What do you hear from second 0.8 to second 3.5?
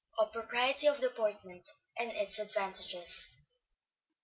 of Deportment, and its Advantages.